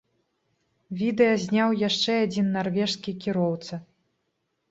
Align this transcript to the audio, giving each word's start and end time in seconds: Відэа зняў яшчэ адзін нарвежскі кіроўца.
Відэа 1.01 1.33
зняў 1.43 1.75
яшчэ 1.81 2.11
адзін 2.25 2.47
нарвежскі 2.55 3.11
кіроўца. 3.27 3.75